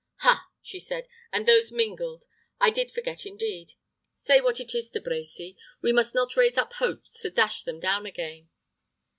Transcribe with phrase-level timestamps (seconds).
[0.21, 2.25] "Ha!" she said, "and those mingled
[2.59, 3.73] I did forget, indeed.
[4.15, 5.57] Say what it is, De Brecy.
[5.83, 8.49] We must not raise up hopes to dash them down again."